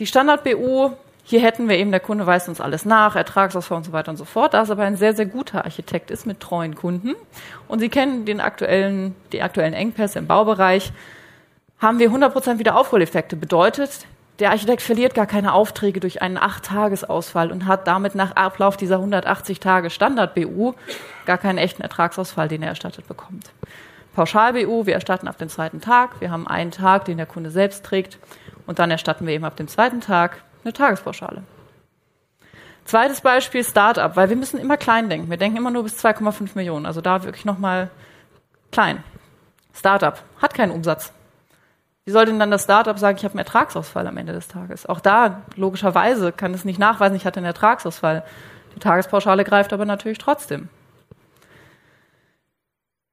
[0.00, 0.90] Die Standard-BU,
[1.22, 4.18] hier hätten wir eben, der Kunde weist uns alles nach, Ertragsausfall und so weiter und
[4.18, 4.52] so fort.
[4.52, 7.14] Da es aber ein sehr, sehr guter Architekt ist mit treuen Kunden
[7.68, 10.92] und Sie kennen den aktuellen, die aktuellen Engpässe im Baubereich,
[11.78, 13.36] haben wir 100% Wiederaufholeffekte.
[13.36, 14.06] Bedeutet,
[14.40, 18.96] der Architekt verliert gar keine Aufträge durch einen Acht-Tages-Ausfall und hat damit nach Ablauf dieser
[18.96, 20.72] 180 Tage Standard-BU
[21.26, 23.52] gar keinen echten Ertragsausfall, den er erstattet bekommt.
[24.14, 26.20] Pauschal-BU, wir erstatten ab dem zweiten Tag.
[26.20, 28.18] Wir haben einen Tag, den der Kunde selbst trägt.
[28.66, 31.42] Und dann erstatten wir eben ab dem zweiten Tag eine Tagespauschale.
[32.84, 35.30] Zweites Beispiel Startup, weil wir müssen immer klein denken.
[35.30, 36.86] Wir denken immer nur bis 2,5 Millionen.
[36.86, 37.90] Also da wirklich nochmal
[38.72, 39.04] klein.
[39.74, 41.12] Startup hat keinen Umsatz,
[42.04, 44.86] wie soll denn dann das Startup sagen, ich habe einen Ertragsausfall am Ende des Tages?
[44.86, 48.24] Auch da, logischerweise, kann es nicht nachweisen, ich hatte einen Ertragsausfall.
[48.74, 50.68] Die Tagespauschale greift aber natürlich trotzdem.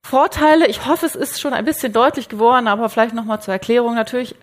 [0.05, 3.95] Vorteile, ich hoffe, es ist schon ein bisschen deutlich geworden, aber vielleicht nochmal zur Erklärung.
[3.95, 4.35] Natürlich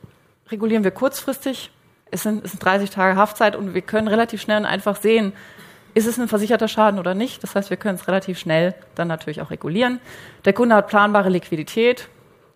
[0.50, 1.70] regulieren wir kurzfristig.
[2.10, 5.32] Es sind, es sind 30 Tage Haftzeit und wir können relativ schnell und einfach sehen,
[5.94, 7.42] ist es ein versicherter Schaden oder nicht.
[7.42, 10.00] Das heißt, wir können es relativ schnell dann natürlich auch regulieren.
[10.44, 12.08] Der Kunde hat planbare Liquidität.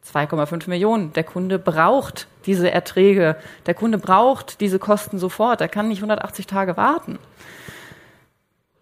[0.07, 1.13] 2,5 Millionen.
[1.13, 3.37] Der Kunde braucht diese Erträge.
[3.67, 5.61] Der Kunde braucht diese Kosten sofort.
[5.61, 7.19] Er kann nicht 180 Tage warten.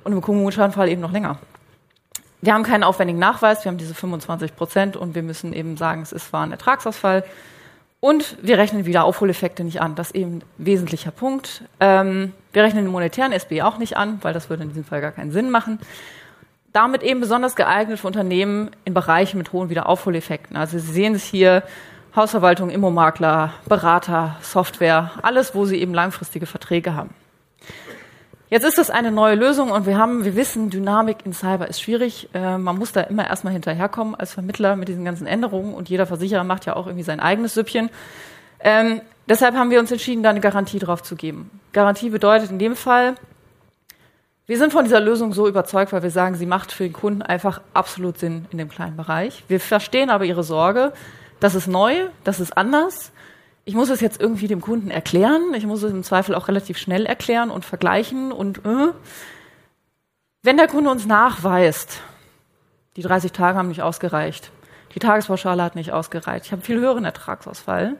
[0.04, 1.38] Und im Kommunenschadenfall eben noch länger.
[2.40, 3.64] Wir haben keinen aufwendigen Nachweis.
[3.64, 7.24] Wir haben diese 25 Prozent und wir müssen eben sagen, es ist, war ein Ertragsausfall.
[7.98, 9.94] Und wir rechnen wieder Aufholeffekte nicht an.
[9.94, 11.62] Das ist eben ein wesentlicher Punkt.
[11.80, 15.00] Ähm, wir rechnen den monetären SB auch nicht an, weil das würde in diesem Fall
[15.00, 15.80] gar keinen Sinn machen
[16.76, 20.56] damit eben besonders geeignet für Unternehmen in Bereichen mit hohen Wiederaufholeffekten.
[20.56, 21.62] Also Sie sehen es hier,
[22.14, 27.10] Hausverwaltung, Immomakler, Berater, Software, alles, wo Sie eben langfristige Verträge haben.
[28.50, 31.80] Jetzt ist das eine neue Lösung und wir haben, wir wissen, Dynamik in Cyber ist
[31.80, 32.28] schwierig.
[32.32, 36.06] Äh, man muss da immer erstmal hinterherkommen als Vermittler mit diesen ganzen Änderungen und jeder
[36.06, 37.90] Versicherer macht ja auch irgendwie sein eigenes Süppchen.
[38.60, 41.50] Ähm, deshalb haben wir uns entschieden, da eine Garantie drauf zu geben.
[41.72, 43.14] Garantie bedeutet in dem Fall,
[44.46, 47.22] wir sind von dieser Lösung so überzeugt, weil wir sagen, sie macht für den Kunden
[47.22, 49.42] einfach absolut Sinn in dem kleinen Bereich.
[49.48, 50.92] Wir verstehen aber ihre Sorge.
[51.40, 53.10] Das ist neu, das ist anders.
[53.64, 55.52] Ich muss es jetzt irgendwie dem Kunden erklären.
[55.54, 58.30] Ich muss es im Zweifel auch relativ schnell erklären und vergleichen.
[58.30, 58.92] Und äh.
[60.42, 62.00] wenn der Kunde uns nachweist,
[62.94, 64.52] die 30 Tage haben nicht ausgereicht,
[64.94, 67.96] die Tagespauschale hat nicht ausgereicht, ich habe viel höheren Ertragsausfall,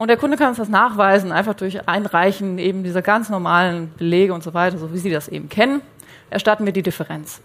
[0.00, 4.32] und der Kunde kann uns das nachweisen, einfach durch Einreichen eben dieser ganz normalen Belege
[4.32, 5.82] und so weiter, so wie Sie das eben kennen,
[6.30, 7.42] erstatten wir die Differenz.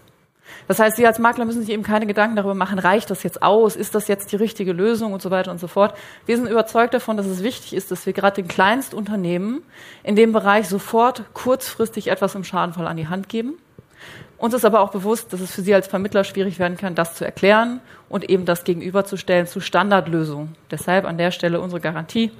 [0.66, 3.42] Das heißt, Sie als Makler müssen sich eben keine Gedanken darüber machen, reicht das jetzt
[3.42, 5.98] aus, ist das jetzt die richtige Lösung und so weiter und so fort.
[6.24, 9.62] Wir sind überzeugt davon, dass es wichtig ist, dass wir gerade den Kleinstunternehmen
[10.02, 13.58] in dem Bereich sofort kurzfristig etwas im Schadenfall an die Hand geben.
[14.38, 17.14] Uns ist aber auch bewusst, dass es für Sie als Vermittler schwierig werden kann, das
[17.14, 20.54] zu erklären und eben das gegenüberzustellen zu Standardlösungen.
[20.70, 22.30] Deshalb an der Stelle unsere Garantie.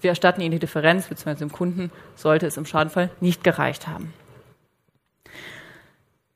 [0.00, 4.12] Wir erstatten Ihnen die Differenz, beziehungsweise dem Kunden sollte es im Schadenfall nicht gereicht haben.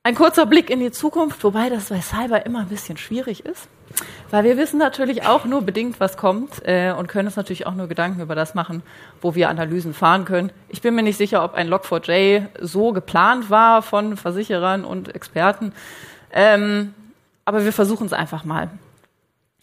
[0.07, 3.67] Ein kurzer Blick in die Zukunft, wobei das bei Cyber immer ein bisschen schwierig ist,
[4.31, 7.75] weil wir wissen natürlich auch nur bedingt, was kommt äh, und können uns natürlich auch
[7.75, 8.85] nur Gedanken über das machen,
[9.21, 10.53] wo wir Analysen fahren können.
[10.69, 15.73] Ich bin mir nicht sicher, ob ein Log4j so geplant war von Versicherern und Experten.
[16.33, 16.95] Ähm,
[17.45, 18.71] aber wir versuchen es einfach mal.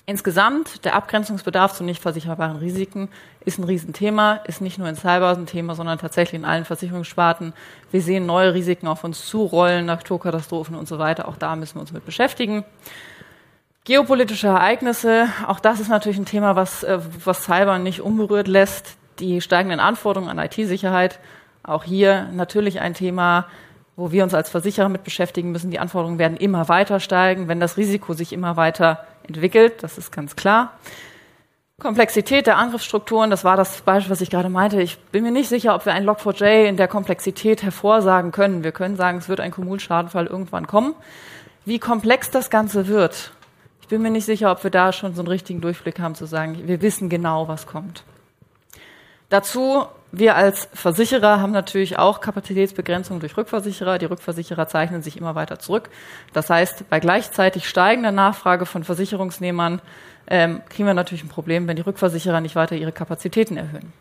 [0.06, 3.08] Insgesamt, der Abgrenzungsbedarf zu nicht versicherbaren Risiken
[3.46, 7.54] ist ein Riesenthema, ist nicht nur in Cyber ein Thema, sondern tatsächlich in allen Versicherungssparten.
[7.89, 11.30] Wir sehen neue Risiken auf uns zurollen, Naturkatastrophen und so weiter.
[11.30, 12.66] Auch da müssen wir uns mit beschäftigen.
[13.86, 18.98] Geopolitische Ereignisse, auch das ist natürlich ein Thema, was, äh, was Cyber nicht unberührt lässt.
[19.20, 21.20] Die steigenden Anforderungen an IT-Sicherheit,
[21.63, 23.46] auch hier natürlich ein Thema,
[23.96, 25.72] wo wir uns als Versicherer mit beschäftigen müssen.
[25.72, 30.12] Die Anforderungen werden immer weiter steigen, wenn das Risiko sich immer weiter entwickelt, das ist
[30.12, 30.78] ganz klar.
[31.80, 34.82] Komplexität der Angriffsstrukturen, das war das Beispiel, was ich gerade meinte.
[34.82, 38.64] Ich bin mir nicht sicher, ob wir ein Log4j in der Komplexität hervorsagen können.
[38.64, 40.94] Wir können sagen, es wird ein Kommunschadenfall irgendwann kommen.
[41.66, 43.32] Wie komplex das Ganze wird,
[43.84, 46.26] ich bin mir nicht sicher, ob wir da schon so einen richtigen Durchblick haben zu
[46.26, 48.06] sagen, wir wissen genau, was kommt.
[49.28, 53.97] Dazu, wir als Versicherer haben natürlich auch Kapazitätsbegrenzung durch Rückversicherer.
[53.97, 55.89] Die Rückversicherer zeichnen sich immer weiter zurück.
[56.34, 59.82] Das heißt, bei gleichzeitig steigender Nachfrage von Versicherungsnehmern
[60.28, 63.91] ähm, kriegen wir natürlich ein Problem, wenn die Rückversicherer nicht weiter ihre Kapazitäten erhöhen.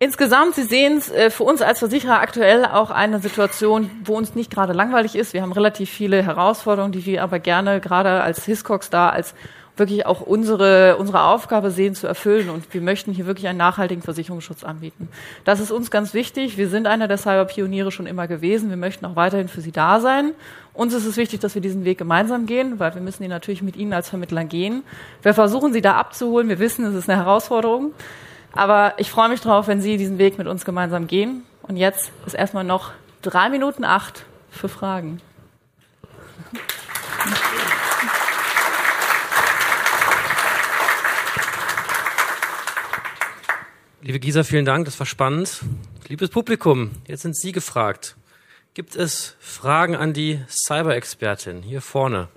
[0.00, 4.34] Insgesamt, Sie sehen es äh, für uns als Versicherer aktuell auch eine Situation, wo uns
[4.34, 5.32] nicht gerade langweilig ist.
[5.32, 9.36] Wir haben relativ viele Herausforderungen, die wir aber gerne gerade als Hiscox da als
[9.76, 12.50] wirklich auch unsere, unsere Aufgabe sehen zu erfüllen.
[12.50, 15.08] Und wir möchten hier wirklich einen nachhaltigen Versicherungsschutz anbieten.
[15.44, 16.56] Das ist uns ganz wichtig.
[16.56, 18.70] Wir sind einer der Cyberpioniere schon immer gewesen.
[18.70, 20.32] Wir möchten auch weiterhin für Sie da sein.
[20.72, 23.62] Uns ist es wichtig, dass wir diesen Weg gemeinsam gehen, weil wir müssen ihn natürlich
[23.62, 24.82] mit Ihnen als Vermittler gehen.
[25.22, 26.48] Wir versuchen, Sie da abzuholen.
[26.48, 27.92] Wir wissen, es ist eine Herausforderung.
[28.52, 31.42] Aber ich freue mich drauf, wenn Sie diesen Weg mit uns gemeinsam gehen.
[31.62, 35.20] Und jetzt ist erstmal noch drei Minuten acht für Fragen.
[44.06, 45.62] Liebe Gisa, vielen Dank, das war spannend.
[46.08, 48.16] Liebes Publikum, jetzt sind Sie gefragt.
[48.74, 52.28] Gibt es Fragen an die Cyber-Expertin hier vorne?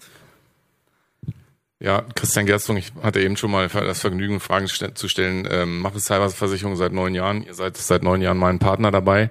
[1.81, 5.45] Ja, Christian Gerstung, ich hatte eben schon mal das Vergnügen, Fragen zu stellen.
[5.51, 7.45] Ähm, mache Cyberversicherung seit neun Jahren.
[7.45, 9.29] Ihr seid seit neun Jahren mein Partner dabei.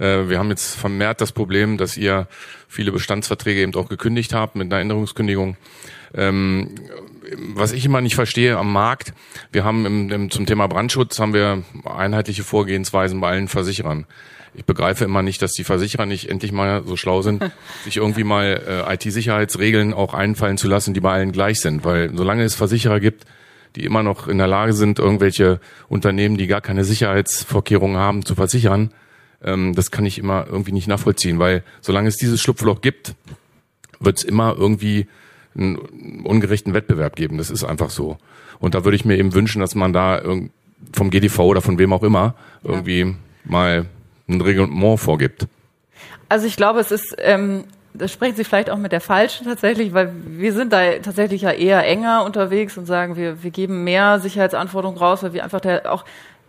[0.00, 2.26] Äh, wir haben jetzt vermehrt das Problem, dass ihr
[2.66, 5.56] viele Bestandsverträge eben auch gekündigt habt mit einer Änderungskündigung.
[6.12, 6.74] Ähm,
[7.36, 9.12] was ich immer nicht verstehe am Markt,
[9.52, 14.06] wir haben im, im, zum Thema Brandschutz haben wir einheitliche Vorgehensweisen bei allen Versicherern.
[14.54, 17.42] Ich begreife immer nicht, dass die Versicherer nicht endlich mal so schlau sind,
[17.84, 21.84] sich irgendwie mal äh, IT-Sicherheitsregeln auch einfallen zu lassen, die bei allen gleich sind.
[21.84, 23.24] Weil solange es Versicherer gibt,
[23.76, 28.34] die immer noch in der Lage sind, irgendwelche Unternehmen, die gar keine Sicherheitsvorkehrungen haben, zu
[28.34, 28.92] versichern,
[29.44, 31.38] ähm, das kann ich immer irgendwie nicht nachvollziehen.
[31.38, 33.14] Weil solange es dieses Schlupfloch gibt,
[34.00, 35.06] wird es immer irgendwie
[35.58, 37.38] einen ungerechten Wettbewerb geben.
[37.38, 38.18] Das ist einfach so.
[38.58, 40.22] Und da würde ich mir eben wünschen, dass man da
[40.92, 43.14] vom GDV oder von wem auch immer irgendwie ja.
[43.44, 43.86] mal
[44.28, 45.46] ein Reglement vorgibt.
[46.28, 49.94] Also ich glaube, es ist, ähm, das sprechen Sie vielleicht auch mit der Falschen tatsächlich,
[49.94, 54.20] weil wir sind da tatsächlich ja eher enger unterwegs und sagen, wir, wir geben mehr
[54.20, 56.04] Sicherheitsanforderungen raus, weil wir einfach der, auch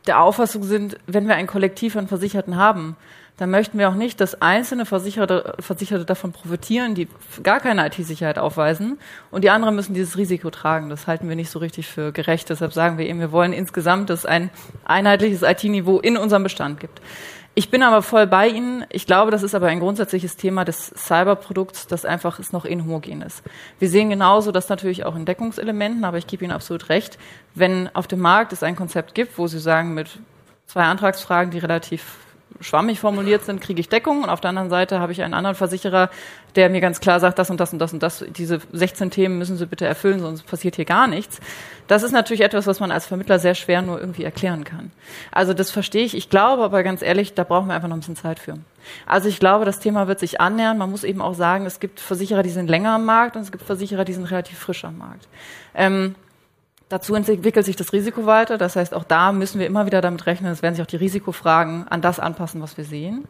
[0.05, 2.95] der Auffassung sind, wenn wir ein Kollektiv an Versicherten haben,
[3.39, 7.08] dann möchten wir auch nicht, dass einzelne Versicherte, Versicherte davon profitieren, die
[7.41, 8.99] gar keine IT-Sicherheit aufweisen
[9.32, 10.89] und die anderen müssen dieses Risiko tragen.
[10.89, 12.49] Das halten wir nicht so richtig für gerecht.
[12.49, 14.49] Deshalb sagen wir eben, wir wollen insgesamt, dass es ein
[14.84, 16.99] einheitliches IT-Niveau in unserem Bestand gibt.
[17.56, 18.86] Ich bin aber voll bei Ihnen.
[18.89, 23.21] Ich glaube, das ist aber ein grundsätzliches Thema des Cyberprodukts, das einfach ist noch inhomogen
[23.21, 23.41] ist.
[23.80, 27.17] Wir sehen genauso das natürlich auch in Deckungselementen, aber ich gebe Ihnen absolut recht.
[27.56, 30.19] Wenn auf dem Markt es ein Konzept gibt, wo Sie sagen, mit
[30.67, 32.17] zwei Antragsfragen, die relativ
[32.62, 35.55] schwammig formuliert sind, kriege ich Deckung und auf der anderen Seite habe ich einen anderen
[35.55, 36.09] Versicherer,
[36.55, 39.38] der mir ganz klar sagt, das und das und das und das, diese 16 Themen
[39.38, 41.39] müssen Sie bitte erfüllen, sonst passiert hier gar nichts.
[41.88, 44.91] Das ist natürlich etwas, was man als Vermittler sehr schwer nur irgendwie erklären kann.
[45.31, 46.15] Also das verstehe ich.
[46.15, 48.55] Ich glaube aber ganz ehrlich, da brauchen wir einfach noch ein bisschen Zeit für.
[49.05, 50.77] Also ich glaube, das Thema wird sich annähern.
[50.77, 53.51] Man muss eben auch sagen, es gibt Versicherer, die sind länger am Markt und es
[53.51, 55.27] gibt Versicherer, die sind relativ frisch am Markt.
[55.75, 56.15] Ähm,
[56.89, 58.58] Dazu entwickelt sich das Risiko weiter.
[58.58, 60.95] Das heißt, auch da müssen wir immer wieder damit rechnen, es werden sich auch die
[60.95, 63.25] Risikofragen an das anpassen, was wir sehen.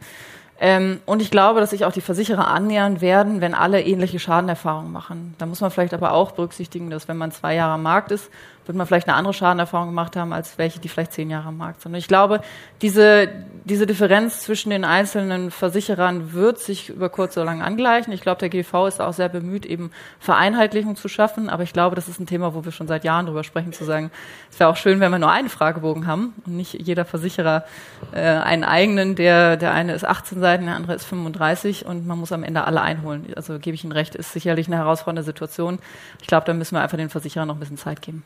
[0.61, 4.91] Ähm, und ich glaube, dass sich auch die Versicherer annähern werden, wenn alle ähnliche Schadenerfahrungen
[4.91, 5.35] machen.
[5.37, 8.29] Da muss man vielleicht aber auch berücksichtigen, dass wenn man zwei Jahre am Markt ist,
[8.69, 11.57] wird man vielleicht eine andere Schadenerfahrung gemacht haben, als welche, die vielleicht zehn Jahre am
[11.57, 11.93] Markt sind.
[11.93, 12.41] Und ich glaube,
[12.83, 13.27] diese,
[13.63, 18.13] diese Differenz zwischen den einzelnen Versicherern wird sich über kurz oder lang angleichen.
[18.13, 21.49] Ich glaube, der GV ist auch sehr bemüht, eben Vereinheitlichung zu schaffen.
[21.49, 23.85] Aber ich glaube, das ist ein Thema, wo wir schon seit Jahren drüber sprechen, zu
[23.85, 24.11] sagen,
[24.51, 27.65] es wäre auch schön, wenn wir nur einen Fragebogen haben und nicht jeder Versicherer
[28.11, 32.19] äh, einen eigenen, der, der eine ist 18 Seiten, der andere ist 35 und man
[32.19, 33.33] muss am Ende alle einholen.
[33.35, 35.79] Also gebe ich Ihnen recht, ist sicherlich eine herausfordernde Situation.
[36.21, 38.23] Ich glaube, da müssen wir einfach den Versicherern noch ein bisschen Zeit geben.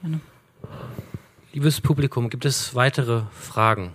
[0.00, 0.20] Gerne.
[1.52, 3.92] Liebes Publikum, gibt es weitere Fragen?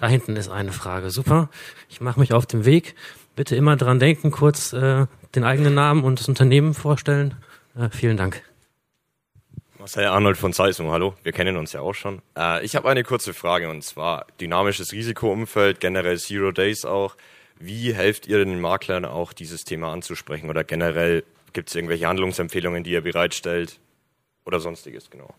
[0.00, 1.10] Da hinten ist eine Frage.
[1.10, 1.50] Super.
[1.88, 2.94] Ich mache mich auf den Weg.
[3.36, 7.34] Bitte immer dran denken, kurz äh, den eigenen Namen und das Unternehmen vorstellen.
[7.76, 8.42] Äh, vielen Dank.
[9.78, 11.14] Marcel Arnold von Seisung, hallo.
[11.22, 12.22] Wir kennen uns ja auch schon.
[12.36, 17.16] Äh, ich habe eine kurze Frage und zwar dynamisches Risikoumfeld, generell Zero Days auch.
[17.58, 22.84] Wie helft ihr den Maklern auch dieses Thema anzusprechen oder generell gibt es irgendwelche Handlungsempfehlungen,
[22.84, 23.78] die ihr bereitstellt
[24.44, 25.34] oder sonstiges, genau?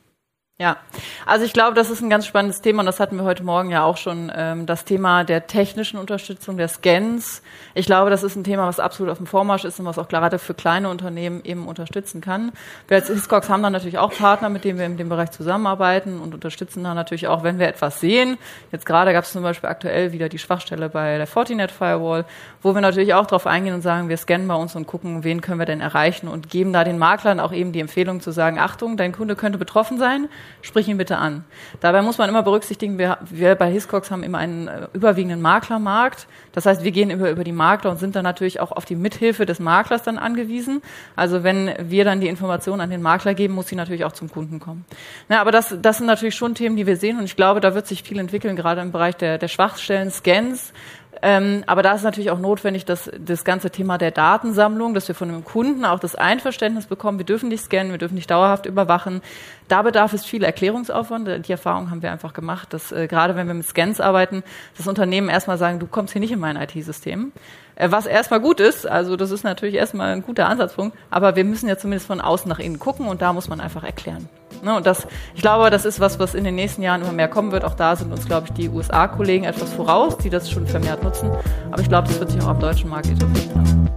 [0.57, 0.77] Ja,
[1.25, 3.71] also ich glaube, das ist ein ganz spannendes Thema und das hatten wir heute Morgen
[3.71, 7.41] ja auch schon, ähm, das Thema der technischen Unterstützung, der Scans.
[7.73, 10.07] Ich glaube, das ist ein Thema, was absolut auf dem Vormarsch ist und was auch
[10.07, 12.53] gerade für kleine Unternehmen eben unterstützen kann.
[12.87, 16.21] Wir als Hiscox haben dann natürlich auch Partner, mit denen wir in dem Bereich zusammenarbeiten
[16.21, 18.37] und unterstützen dann natürlich auch, wenn wir etwas sehen.
[18.71, 22.23] Jetzt gerade gab es zum Beispiel aktuell wieder die Schwachstelle bei der Fortinet Firewall,
[22.61, 25.41] wo wir natürlich auch darauf eingehen und sagen, wir scannen bei uns und gucken, wen
[25.41, 28.57] können wir denn erreichen und geben da den Maklern auch eben die Empfehlung zu sagen,
[28.57, 30.29] Achtung, dein Kunde könnte betroffen sein
[30.61, 31.43] sprich ihn bitte an.
[31.79, 36.27] Dabei muss man immer berücksichtigen, wir, wir bei Hiscox haben immer einen äh, überwiegenden Maklermarkt.
[36.51, 38.95] Das heißt, wir gehen über, über die Makler und sind dann natürlich auch auf die
[38.95, 40.81] Mithilfe des Maklers dann angewiesen.
[41.15, 44.31] Also wenn wir dann die Informationen an den Makler geben, muss sie natürlich auch zum
[44.31, 44.85] Kunden kommen.
[45.29, 47.75] Na, aber das, das sind natürlich schon Themen, die wir sehen und ich glaube, da
[47.75, 50.73] wird sich viel entwickeln, gerade im Bereich der, der Schwachstellen, Scans,
[51.21, 55.15] ähm, aber da ist natürlich auch notwendig, dass das ganze Thema der Datensammlung, dass wir
[55.15, 58.65] von dem Kunden auch das Einverständnis bekommen, wir dürfen nicht scannen, wir dürfen nicht dauerhaft
[58.65, 59.21] überwachen.
[59.67, 61.47] Da bedarf es viel Erklärungsaufwand.
[61.47, 64.43] Die Erfahrung haben wir einfach gemacht, dass äh, gerade wenn wir mit Scans arbeiten,
[64.77, 67.31] das Unternehmen erstmal sagen, du kommst hier nicht in mein IT-System.
[67.75, 71.43] Äh, was erstmal gut ist, also das ist natürlich erstmal ein guter Ansatzpunkt, aber wir
[71.43, 74.29] müssen ja zumindest von außen nach innen gucken und da muss man einfach erklären.
[74.65, 77.27] Ne, und das, ich glaube, das ist was, was in den nächsten Jahren immer mehr
[77.27, 77.63] kommen wird.
[77.63, 81.29] Auch da sind uns, glaube ich, die USA-Kollegen etwas voraus, die das schon vermehrt nutzen.
[81.69, 83.87] Aber ich glaube, das wird sich auch am deutschen Markt etablieren.